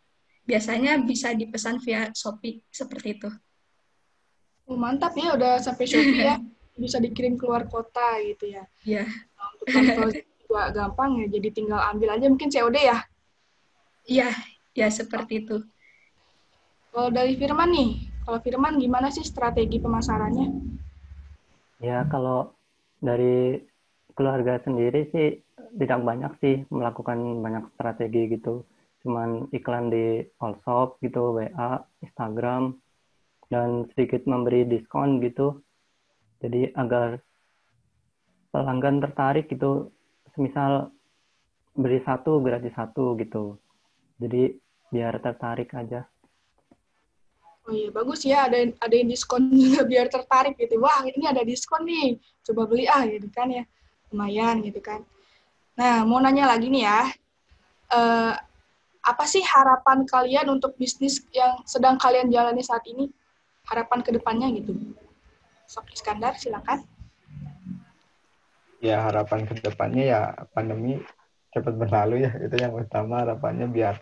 biasanya 0.48 1.02
bisa 1.04 1.36
dipesan 1.36 1.80
via 1.84 2.12
Shopee 2.14 2.64
seperti 2.72 3.20
itu. 3.20 3.30
Oh, 4.68 4.76
mantap 4.76 5.16
ya 5.16 5.32
udah 5.34 5.64
sampai 5.64 5.88
Shopee 5.88 6.28
ya. 6.28 6.36
Bisa 6.84 7.02
dikirim 7.02 7.40
keluar 7.40 7.66
kota 7.66 8.22
gitu 8.22 8.52
ya. 8.52 8.68
Iya. 8.86 9.08
Yeah. 9.08 9.08
Nah, 9.40 9.48
untuk 9.56 10.28
juga 10.48 10.64
gampang 10.72 11.24
ya. 11.24 11.28
Jadi 11.32 11.48
tinggal 11.56 11.82
ambil 11.92 12.20
aja 12.20 12.28
mungkin 12.28 12.52
COD 12.52 12.78
ya. 12.78 13.00
Iya, 14.08 14.30
ya 14.76 14.88
seperti 14.88 15.44
itu. 15.44 15.64
Kalau 16.92 17.10
dari 17.12 17.36
Firman 17.36 17.70
nih, 17.72 17.90
kalau 18.24 18.40
Firman 18.40 18.80
gimana 18.80 19.12
sih 19.12 19.24
strategi 19.24 19.78
pemasarannya? 19.84 20.48
Ya, 21.84 22.08
kalau 22.08 22.56
dari 23.04 23.62
keluarga 24.18 24.58
sendiri 24.64 25.12
sih 25.14 25.44
tidak 25.78 26.02
banyak 26.02 26.32
sih 26.42 26.56
melakukan 26.74 27.44
banyak 27.44 27.70
strategi 27.76 28.34
gitu. 28.34 28.66
Cuman 29.06 29.52
iklan 29.54 29.94
di 29.94 30.26
all 30.42 30.58
shop 30.66 30.98
gitu, 31.04 31.38
WA, 31.38 31.84
Instagram, 32.02 32.74
dan 33.48 33.88
sedikit 33.94 34.28
memberi 34.28 34.68
diskon 34.68 35.24
gitu. 35.24 35.64
Jadi 36.44 36.72
agar 36.78 37.18
pelanggan 38.54 39.02
tertarik 39.02 39.50
gitu, 39.50 39.90
semisal 40.36 40.94
beri 41.74 42.02
satu 42.04 42.42
gratis 42.42 42.74
satu 42.74 43.18
gitu. 43.18 43.58
Jadi 44.18 44.58
biar 44.90 45.18
tertarik 45.22 45.74
aja. 45.74 46.06
Oh 47.68 47.76
iya 47.76 47.92
bagus 47.92 48.24
ya 48.24 48.48
ada 48.48 48.64
ada 48.80 48.96
yang 48.96 49.12
diskon 49.12 49.52
juga 49.64 49.84
biar 49.84 50.08
tertarik 50.08 50.56
gitu. 50.56 50.80
Wah 50.80 51.04
ini 51.04 51.28
ada 51.28 51.44
diskon 51.44 51.84
nih 51.84 52.18
coba 52.48 52.64
beli. 52.66 52.88
Ah 52.88 53.04
gitu 53.04 53.28
kan 53.30 53.52
ya 53.52 53.64
lumayan 54.10 54.64
gitu 54.64 54.80
kan. 54.80 55.04
Nah 55.76 56.08
mau 56.08 56.18
nanya 56.24 56.48
lagi 56.48 56.72
nih 56.72 56.84
ya 56.88 57.00
uh, 57.92 58.34
apa 59.08 59.24
sih 59.24 59.44
harapan 59.44 60.04
kalian 60.04 60.48
untuk 60.52 60.76
bisnis 60.76 61.24
yang 61.32 61.60
sedang 61.64 61.96
kalian 61.96 62.28
jalani 62.28 62.60
saat 62.60 62.84
ini 62.88 63.08
harapan 63.68 64.00
ke 64.00 64.10
depannya 64.16 64.48
gitu. 64.56 64.74
Sok 65.68 65.92
Iskandar 65.92 66.40
silakan. 66.40 66.88
Ya 68.80 69.04
harapan 69.04 69.44
ke 69.44 69.60
depannya 69.60 70.04
ya 70.08 70.20
pandemi 70.56 71.04
cepat 71.52 71.76
berlalu 71.76 72.24
ya. 72.24 72.32
Itu 72.40 72.56
yang 72.56 72.74
utama 72.74 73.28
harapannya 73.28 73.68
biar 73.68 74.00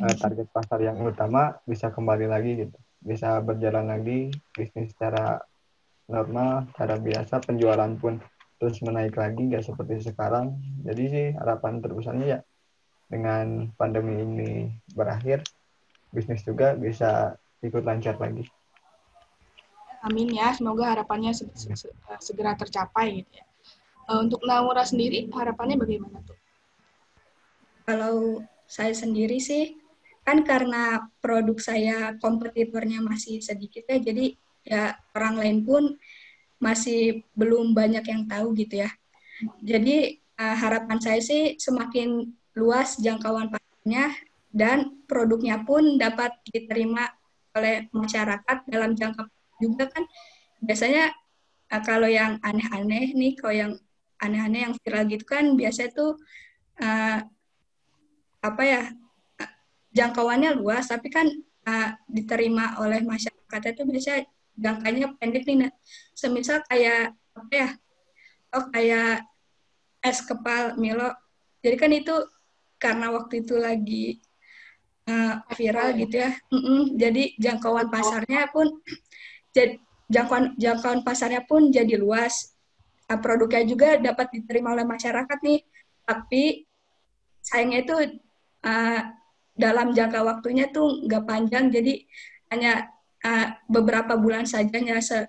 uh, 0.00 0.14
target 0.16 0.48
pasar 0.48 0.80
yang 0.80 0.96
utama 1.04 1.60
bisa 1.68 1.92
kembali 1.92 2.26
lagi 2.26 2.66
gitu. 2.66 2.76
Bisa 3.02 3.42
berjalan 3.44 3.92
lagi 3.92 4.32
bisnis 4.56 4.96
secara 4.96 5.36
normal 6.08 6.72
cara 6.72 6.96
biasa 6.96 7.44
penjualan 7.44 7.92
pun 8.00 8.18
terus 8.56 8.78
menaik 8.80 9.18
lagi 9.18 9.52
nggak 9.52 9.66
seperti 9.66 10.00
sekarang. 10.00 10.56
Jadi 10.88 11.02
sih 11.12 11.26
harapan 11.36 11.84
terbesarnya 11.84 12.26
ya 12.26 12.40
dengan 13.12 13.68
pandemi 13.76 14.24
ini 14.24 14.72
berakhir 14.96 15.44
bisnis 16.16 16.40
juga 16.48 16.72
bisa 16.72 17.36
ikut 17.60 17.84
lancar 17.84 18.16
lagi 18.16 18.48
amin 20.02 20.34
ya 20.34 20.54
semoga 20.54 20.92
harapannya 20.94 21.32
segera 22.18 22.58
tercapai 22.58 23.22
gitu 23.22 23.32
ya 23.38 23.44
eh, 24.10 24.18
untuk 24.18 24.42
Naura 24.42 24.82
sendiri 24.82 25.30
harapannya 25.30 25.78
bagaimana 25.78 26.18
tuh 26.26 26.42
kalau 27.82 28.40
saya 28.72 28.94
sendiri 28.94 29.36
sih, 29.42 29.76
kan 30.22 30.46
karena 30.46 31.10
produk 31.18 31.58
saya 31.58 32.14
kompetitornya 32.16 33.02
masih 33.02 33.42
sedikit 33.42 33.84
ya, 33.90 33.98
jadi 33.98 34.26
ya 34.62 34.82
orang 35.18 35.34
lain 35.42 35.58
pun 35.66 35.82
masih 36.62 37.26
belum 37.34 37.74
banyak 37.74 38.06
yang 38.06 38.22
tahu 38.30 38.54
gitu 38.54 38.86
ya. 38.86 38.90
Jadi 39.58 40.22
uh, 40.38 40.56
harapan 40.56 40.98
saya 41.02 41.18
sih 41.18 41.58
semakin 41.58 42.30
luas 42.54 43.02
jangkauan 43.02 43.50
pasarnya 43.50 44.14
dan 44.54 45.02
produknya 45.10 45.66
pun 45.66 45.98
dapat 45.98 46.38
diterima 46.46 47.10
oleh 47.52 47.90
masyarakat 47.90 48.70
dalam 48.70 48.94
jangka 48.94 49.26
juga 49.62 49.86
kan 49.86 50.02
biasanya 50.58 51.14
uh, 51.70 51.82
kalau 51.86 52.10
yang 52.10 52.42
aneh-aneh 52.42 53.14
nih 53.14 53.32
kalau 53.38 53.54
yang 53.54 53.72
aneh-aneh 54.18 54.66
yang 54.66 54.74
viral 54.82 55.06
gitu 55.06 55.24
kan 55.26 55.54
biasanya 55.54 55.90
tuh 55.94 56.18
uh, 56.82 57.18
apa 58.42 58.62
ya 58.66 58.82
jangkauannya 59.94 60.58
luas 60.58 60.90
tapi 60.90 61.06
kan 61.14 61.30
uh, 61.70 61.88
diterima 62.10 62.82
oleh 62.82 63.06
masyarakat 63.06 63.62
itu 63.78 63.82
bisa 63.86 64.12
jangkanya 64.58 65.14
pendek 65.16 65.46
nih 65.46 65.66
nah. 65.66 65.72
semisal 66.12 66.60
kayak 66.66 67.14
apa 67.32 67.52
ya 67.54 67.68
oh 68.52 68.68
kayak 68.68 69.24
es 70.02 70.18
kepal 70.26 70.76
Milo. 70.76 71.14
Jadi 71.62 71.76
kan 71.78 71.90
itu 71.94 72.14
karena 72.76 73.14
waktu 73.14 73.46
itu 73.46 73.54
lagi 73.54 74.18
uh, 75.06 75.40
viral 75.54 75.94
gitu 75.96 76.26
ya. 76.26 76.30
Mm 76.50 76.60
-mm, 76.60 76.80
jadi 76.98 77.22
jangkauan 77.38 77.88
pasarnya 77.88 78.50
pun 78.50 78.66
jadi 79.52 79.78
jangkauan 80.08 80.56
jangkauan 80.56 81.00
pasarnya 81.06 81.44
pun 81.44 81.72
jadi 81.72 81.96
luas 81.96 82.52
uh, 83.08 83.20
produknya 83.20 83.62
juga 83.64 83.88
dapat 84.00 84.32
diterima 84.34 84.72
oleh 84.76 84.84
masyarakat 84.84 85.38
nih 85.40 85.60
tapi 86.02 86.66
sayangnya 87.42 87.78
itu 87.84 87.96
uh, 88.66 89.00
dalam 89.52 89.92
jangka 89.92 90.20
waktunya 90.24 90.70
tuh 90.72 91.04
nggak 91.04 91.24
panjang, 91.28 91.68
jadi 91.68 92.02
hanya 92.54 92.88
uh, 93.24 93.46
beberapa 93.68 94.16
bulan 94.16 94.48
saja, 94.48 94.72
hanya 94.72 94.98
se 95.02 95.28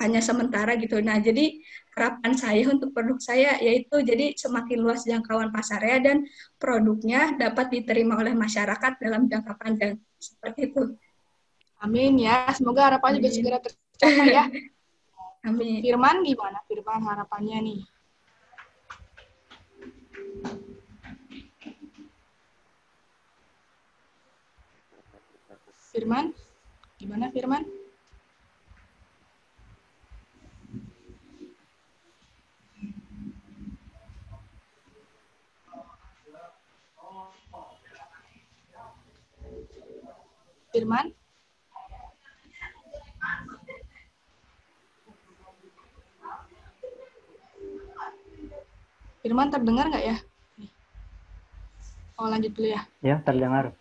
hanya 0.00 0.24
sementara 0.24 0.72
gitu. 0.80 1.04
Nah, 1.04 1.20
jadi 1.20 1.60
harapan 1.92 2.32
saya 2.32 2.64
untuk 2.72 2.96
produk 2.96 3.20
saya 3.20 3.60
yaitu 3.60 4.00
jadi 4.00 4.32
semakin 4.32 4.80
luas 4.80 5.04
jangkauan 5.04 5.52
pasarnya 5.52 6.00
dan 6.00 6.16
produknya 6.56 7.36
dapat 7.36 7.68
diterima 7.68 8.16
oleh 8.16 8.32
masyarakat 8.32 8.92
dalam 8.96 9.28
jangka 9.28 9.52
panjang. 9.60 10.00
seperti 10.16 10.70
itu. 10.72 10.96
Amin 11.82 12.14
ya, 12.14 12.46
semoga 12.54 12.86
harapannya 12.86 13.18
bisa 13.18 13.42
segera 13.42 13.58
tercapai 13.58 14.30
ya. 14.30 14.46
Amin. 15.50 15.82
Firman 15.82 16.22
gimana? 16.22 16.62
Firman 16.70 17.02
harapannya 17.02 17.58
nih. 17.58 17.80
Firman, 25.90 26.30
gimana 27.02 27.34
Firman? 27.34 27.66
Firman? 40.70 41.21
Firman 49.32 49.48
terdengar 49.48 49.88
nggak 49.88 50.04
ya? 50.04 50.16
Oh 52.20 52.28
lanjut 52.28 52.52
dulu 52.52 52.68
ya. 52.68 52.84
Ya, 53.00 53.16
terdengar. 53.24 53.72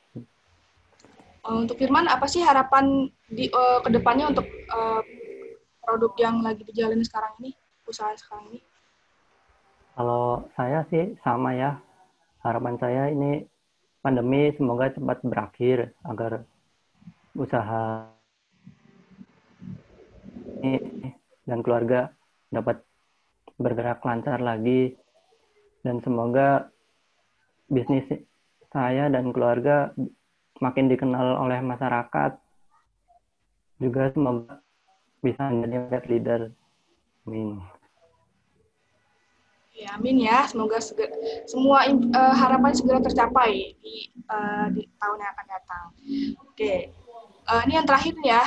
Oh, 1.44 1.60
untuk 1.60 1.76
Firman, 1.76 2.08
apa 2.08 2.24
sih 2.24 2.40
harapan 2.40 3.12
di 3.28 3.52
uh, 3.52 3.84
ke 3.84 3.92
depannya 3.92 4.32
untuk 4.32 4.48
uh, 4.72 5.04
produk 5.84 6.16
yang 6.16 6.40
lagi 6.40 6.64
dijalani 6.64 7.04
sekarang 7.04 7.36
ini, 7.44 7.52
usaha 7.84 8.16
sekarang 8.16 8.56
ini? 8.56 8.64
Kalau 10.00 10.48
saya 10.56 10.88
sih 10.88 11.20
sama 11.20 11.52
ya. 11.52 11.84
Harapan 12.48 12.80
saya 12.80 13.12
ini 13.12 13.44
pandemi 14.00 14.56
semoga 14.56 14.88
cepat 14.88 15.20
berakhir 15.28 15.92
agar 16.08 16.48
usaha 17.36 18.08
ini 20.64 21.12
dan 21.44 21.60
keluarga 21.60 22.08
dapat 22.48 22.80
bergerak 23.60 24.00
lancar 24.08 24.40
lagi 24.40 24.96
dan 25.82 26.02
semoga 26.02 26.70
bisnis 27.72 28.06
saya 28.72 29.10
dan 29.12 29.34
keluarga 29.36 29.92
makin 30.62 30.88
dikenal 30.88 31.42
oleh 31.42 31.60
masyarakat 31.60 32.38
juga 33.82 34.14
semoga 34.14 34.62
bisa 35.26 35.50
menjadi 35.50 36.06
leader. 36.06 36.42
Amin. 37.26 37.62
Ya, 39.74 39.98
amin 39.98 40.22
ya. 40.22 40.46
Semoga 40.46 40.78
segera, 40.78 41.10
semua 41.50 41.90
uh, 41.90 42.36
harapan 42.38 42.74
segera 42.78 43.02
tercapai 43.02 43.74
di, 43.82 44.14
uh, 44.30 44.70
di 44.70 44.86
tahun 45.02 45.18
yang 45.18 45.32
akan 45.34 45.48
datang. 45.50 45.86
Oke, 46.46 46.74
uh, 47.50 47.62
ini 47.66 47.82
yang 47.82 47.88
terakhir 47.90 48.14
ya. 48.22 48.46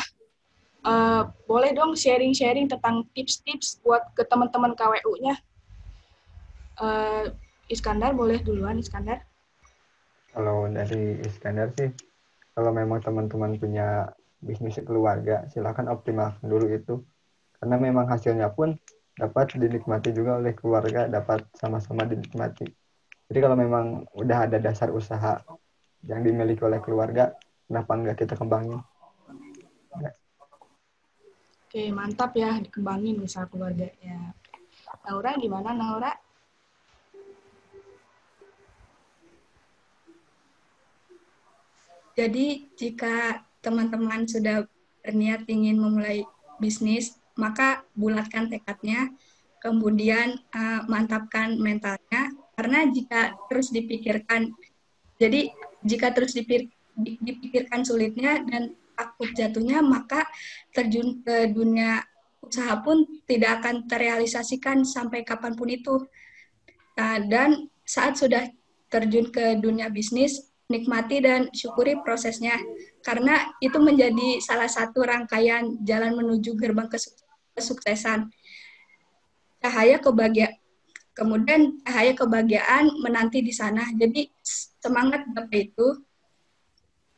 Uh, 0.85 1.33
boleh 1.49 1.73
dong 1.73 1.97
sharing-sharing 1.97 2.69
tentang 2.69 3.09
tips-tips 3.17 3.81
buat 3.81 4.05
ke 4.13 4.23
teman-teman 4.29 4.77
KWU-nya. 4.77 5.35
Uh, 6.79 7.31
Iskandar, 7.71 8.13
boleh 8.13 8.43
duluan 8.43 8.77
Iskandar. 8.83 9.25
Kalau 10.35 10.67
dari 10.67 11.23
Iskandar 11.23 11.71
sih, 11.79 11.95
kalau 12.55 12.75
memang 12.75 12.99
teman-teman 13.03 13.55
punya 13.59 14.11
bisnis 14.43 14.77
keluarga, 14.83 15.47
silakan 15.49 15.89
optimalkan 15.91 16.45
dulu 16.45 16.67
itu. 16.71 17.01
Karena 17.57 17.79
memang 17.81 18.11
hasilnya 18.11 18.53
pun 18.53 18.77
dapat 19.15 19.55
dinikmati 19.55 20.11
juga 20.11 20.43
oleh 20.43 20.53
keluarga, 20.53 21.07
dapat 21.07 21.47
sama-sama 21.55 22.03
dinikmati. 22.05 22.67
Jadi 23.31 23.39
kalau 23.41 23.57
memang 23.57 24.05
udah 24.13 24.51
ada 24.51 24.59
dasar 24.59 24.91
usaha 24.91 25.41
yang 26.05 26.21
dimiliki 26.21 26.61
oleh 26.61 26.83
keluarga, 26.83 27.33
kenapa 27.71 27.93
enggak 27.97 28.17
kita 28.27 28.35
kembangin? 28.37 28.83
Ya. 30.03 30.13
Oke, 31.65 31.89
mantap 31.95 32.35
ya 32.37 32.59
dikembangin 32.61 33.23
usaha 33.23 33.49
keluarganya. 33.49 34.35
Naura 35.07 35.39
gimana 35.41 35.73
Naura? 35.73 36.24
Jadi 42.15 42.71
jika 42.79 43.43
teman-teman 43.59 44.27
sudah 44.27 44.67
berniat 45.03 45.45
ingin 45.51 45.77
memulai 45.83 46.23
bisnis, 46.63 47.19
maka 47.35 47.83
bulatkan 47.99 48.47
tekadnya, 48.47 49.11
kemudian 49.59 50.39
uh, 50.55 50.87
mantapkan 50.87 51.59
mentalnya, 51.59 52.31
karena 52.55 52.87
jika 52.95 53.35
terus 53.51 53.75
dipikirkan, 53.75 54.55
jadi 55.19 55.51
jika 55.83 56.15
terus 56.15 56.33
dipikir, 56.33 56.71
dipikirkan 56.99 57.83
sulitnya 57.83 58.41
dan 58.47 58.79
takut 58.95 59.35
jatuhnya, 59.35 59.83
maka 59.83 60.23
terjun 60.71 61.21
ke 61.27 61.51
dunia 61.51 62.07
usaha 62.45 62.79
pun 62.85 63.03
tidak 63.27 63.65
akan 63.65 63.91
terrealisasikan 63.91 64.87
sampai 64.87 65.27
kapan 65.27 65.59
pun 65.59 65.69
itu. 65.69 66.07
Nah, 66.95 67.19
dan 67.27 67.67
saat 67.83 68.15
sudah 68.15 68.47
terjun 68.87 69.35
ke 69.35 69.59
dunia 69.59 69.91
bisnis, 69.91 70.54
nikmati 70.69 71.21
dan 71.21 71.53
syukuri 71.53 72.01
prosesnya, 72.01 72.57
karena 73.05 73.53
itu 73.61 73.77
menjadi 73.77 74.41
salah 74.41 74.69
satu 74.69 75.05
rangkaian 75.05 75.77
jalan 75.85 76.17
menuju 76.17 76.57
gerbang 76.57 76.89
kesuksesan. 77.53 78.33
Cahaya 79.61 80.01
kebahagiaan 80.01 80.61
kemudian 81.15 81.79
cahaya 81.87 82.13
kebahagiaan 82.13 82.91
menanti 83.01 83.41
di 83.41 83.55
sana. 83.55 83.87
Jadi 83.95 84.29
semangat 84.83 85.25
Bapak 85.31 85.55
itu. 85.55 85.89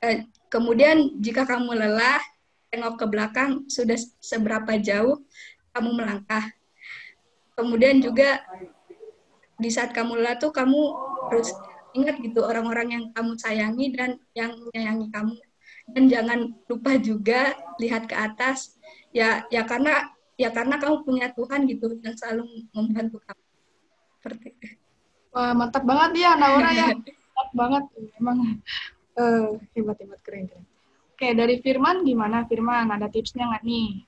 Eh, 0.04 0.28
kemudian 0.52 1.16
jika 1.18 1.48
kamu 1.48 1.72
lelah, 1.72 2.20
tengok 2.68 3.00
ke 3.00 3.06
belakang 3.08 3.64
sudah 3.66 3.96
seberapa 4.20 4.76
jauh 4.76 5.24
kamu 5.72 5.90
melangkah. 5.96 6.44
Kemudian 7.56 8.04
juga 8.04 8.44
di 9.56 9.72
saat 9.72 9.96
kamu 9.96 10.20
lelah 10.20 10.36
tuh 10.36 10.52
kamu 10.52 10.76
harus 11.32 11.56
ingat 11.96 12.20
gitu 12.20 12.44
orang-orang 12.44 12.88
yang 12.92 13.04
kamu 13.16 13.32
sayangi 13.40 13.96
dan 13.96 14.20
yang 14.36 14.52
menyayangi 14.52 15.08
kamu 15.08 15.34
dan 15.96 16.04
jangan 16.10 16.38
lupa 16.66 16.92
juga 16.98 17.54
lihat 17.78 18.10
ke 18.10 18.16
atas 18.16 18.76
ya 19.14 19.46
ya 19.48 19.62
karena 19.64 20.12
ya 20.36 20.52
karena 20.52 20.76
kamu 20.76 21.06
punya 21.06 21.26
Tuhan 21.32 21.64
gitu 21.64 21.96
yang 22.04 22.14
selalu 22.18 22.44
membantu 22.76 23.18
kamu 23.24 23.44
seperti 24.20 24.46
itu. 24.52 24.68
Wah, 25.32 25.52
mantap 25.52 25.84
banget 25.84 26.10
ya 26.26 26.30
Naura 26.34 26.70
ya. 26.72 26.86
mantap 27.36 27.50
banget 27.54 27.84
emang 28.18 28.38
uh, 29.16 29.54
hebat 29.72 29.96
hebat 30.02 30.20
keren 30.26 30.44
keren. 30.50 30.64
Oke, 31.16 31.32
dari 31.32 31.56
Firman 31.64 32.04
gimana 32.04 32.44
Firman? 32.44 32.92
Ada 32.92 33.08
tipsnya 33.08 33.48
nggak 33.48 33.64
nih? 33.64 34.04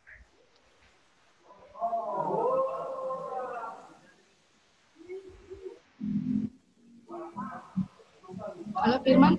Halo 8.78 9.02
Firman? 9.02 9.34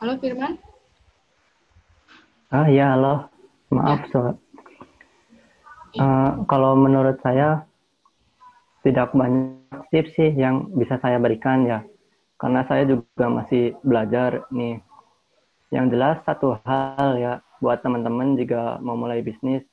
Halo 0.00 0.14
Firman. 0.24 0.52
Ah 2.48 2.64
ya 2.72 2.96
halo, 2.96 3.28
maaf 3.68 4.00
ya. 4.00 4.08
soal. 4.08 4.34
Uh, 6.00 6.40
kalau 6.48 6.80
menurut 6.80 7.20
saya 7.20 7.68
tidak 8.80 9.12
banyak 9.12 9.84
tips 9.92 10.16
sih 10.16 10.32
yang 10.32 10.72
bisa 10.72 10.96
saya 11.04 11.20
berikan 11.20 11.68
ya, 11.68 11.84
karena 12.40 12.64
saya 12.64 12.88
juga 12.88 13.28
masih 13.28 13.76
belajar 13.84 14.48
nih. 14.48 14.80
Yang 15.68 15.92
jelas 15.92 16.16
satu 16.24 16.56
hal 16.64 17.20
ya 17.20 17.44
buat 17.60 17.84
teman-teman 17.84 18.40
jika 18.40 18.80
mau 18.80 18.96
mulai 18.96 19.20
bisnis, 19.20 19.67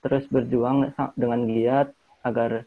terus 0.00 0.24
berjuang 0.32 0.92
dengan 1.16 1.44
giat 1.48 1.92
agar 2.24 2.64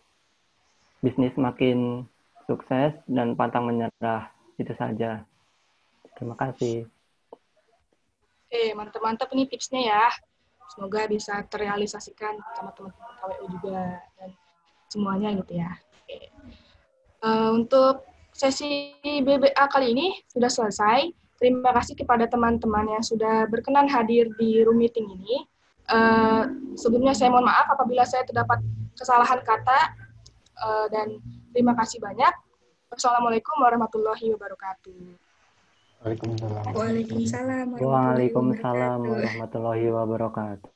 bisnis 1.01 1.33
makin 1.35 2.07
sukses 2.47 2.95
dan 3.09 3.35
pantang 3.35 3.67
menyerah 3.67 4.29
itu 4.57 4.73
saja. 4.77 5.25
Terima 6.13 6.37
kasih. 6.37 6.85
Oke, 8.47 8.63
mantap-mantap 8.77 9.33
ini 9.33 9.49
tipsnya 9.49 9.81
ya. 9.81 10.05
Semoga 10.69 11.09
bisa 11.09 11.41
terrealisasikan 11.49 12.37
sama 12.53 12.71
teman-teman 12.77 13.13
KWU 13.19 13.45
juga 13.59 14.01
dan 14.17 14.29
semuanya 14.89 15.29
gitu 15.41 15.53
ya. 15.57 15.71
Oke. 15.73 16.17
Uh, 17.23 17.49
untuk 17.57 18.05
sesi 18.33 18.93
BBA 19.01 19.65
kali 19.69 19.93
ini 19.97 20.07
sudah 20.29 20.49
selesai. 20.49 21.09
Terima 21.41 21.73
kasih 21.73 21.97
kepada 21.97 22.29
teman-teman 22.29 22.93
yang 22.93 23.03
sudah 23.03 23.49
berkenan 23.49 23.89
hadir 23.89 24.29
di 24.37 24.61
room 24.63 24.79
meeting 24.79 25.09
ini. 25.17 25.43
Uh, 25.83 26.47
sebelumnya 26.79 27.11
saya 27.11 27.27
mohon 27.27 27.43
maaf 27.43 27.67
apabila 27.67 28.07
saya 28.07 28.23
terdapat 28.23 28.63
kesalahan 28.95 29.43
kata 29.43 29.79
uh, 30.63 30.87
dan 30.87 31.19
terima 31.51 31.75
kasih 31.75 31.99
banyak. 31.99 32.31
Wassalamualaikum 32.87 33.57
warahmatullahi 33.59 34.31
wabarakatuh. 34.37 34.95
Waalaikumsalam. 36.03 36.63
Waalaikumsalam. 36.71 37.67
Waalaikumsalam 37.79 38.99
warahmatullahi 39.01 39.85
wabarakatuh. 39.91 40.71